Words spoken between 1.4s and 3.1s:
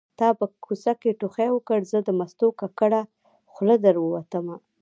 وکړ زه د مستو ککړه